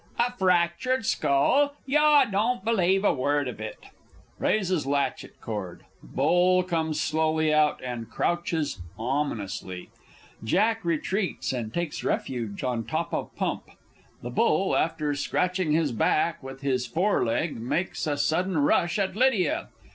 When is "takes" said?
11.71-12.03